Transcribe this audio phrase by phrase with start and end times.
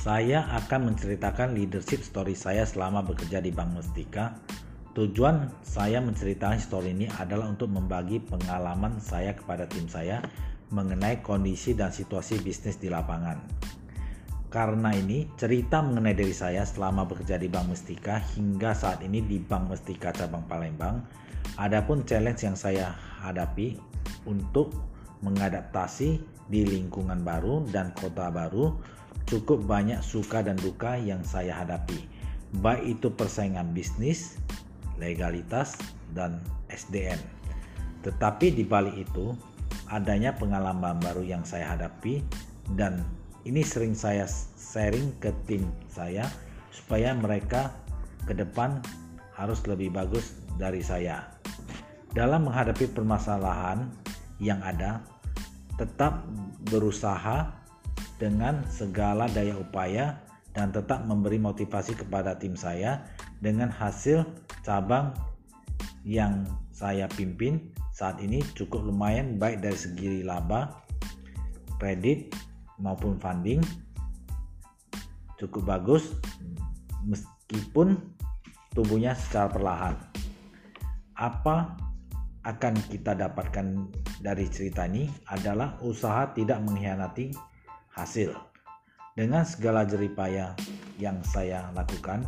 [0.00, 4.32] Saya akan menceritakan leadership story saya selama bekerja di Bank Mustika.
[4.96, 10.24] Tujuan saya menceritakan story ini adalah untuk membagi pengalaman saya kepada tim saya
[10.72, 13.44] mengenai kondisi dan situasi bisnis di lapangan.
[14.48, 19.36] Karena ini, cerita mengenai diri saya selama bekerja di Bank Mustika hingga saat ini di
[19.36, 21.04] Bank Mustika Cabang Palembang,
[21.60, 23.76] adapun challenge yang saya hadapi
[24.24, 24.72] untuk
[25.20, 28.74] mengadaptasi di lingkungan baru dan kota baru,
[29.30, 32.02] cukup banyak suka dan duka yang saya hadapi,
[32.58, 34.42] baik itu persaingan bisnis,
[34.98, 35.78] legalitas,
[36.18, 37.22] dan SDN.
[38.02, 39.38] Tetapi di balik itu,
[39.86, 42.26] adanya pengalaman baru yang saya hadapi
[42.74, 43.06] dan
[43.46, 44.26] ini sering saya
[44.58, 46.26] sharing ke tim saya
[46.74, 47.70] supaya mereka
[48.26, 48.82] ke depan
[49.38, 51.30] harus lebih bagus dari saya.
[52.10, 53.86] Dalam menghadapi permasalahan
[54.42, 55.00] yang ada,
[55.78, 56.26] tetap
[56.68, 57.59] berusaha
[58.20, 60.20] dengan segala daya upaya
[60.52, 63.02] dan tetap memberi motivasi kepada tim saya
[63.40, 64.28] dengan hasil
[64.60, 65.16] cabang
[66.04, 70.84] yang saya pimpin saat ini cukup lumayan baik dari segi laba,
[71.80, 72.32] kredit,
[72.80, 73.60] maupun funding
[75.40, 76.12] cukup bagus
[77.04, 77.96] meskipun
[78.76, 79.94] tumbuhnya secara perlahan.
[81.16, 81.76] Apa
[82.44, 83.88] akan kita dapatkan
[84.24, 87.32] dari cerita ini adalah usaha tidak mengkhianati
[87.94, 88.34] hasil.
[89.18, 90.54] Dengan segala jeripaya
[90.96, 92.24] yang saya lakukan,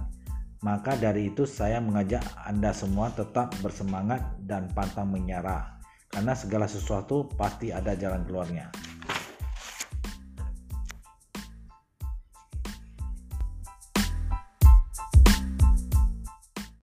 [0.62, 5.82] maka dari itu saya mengajak Anda semua tetap bersemangat dan pantang menyerah
[6.12, 8.69] karena segala sesuatu pasti ada jalan keluarnya.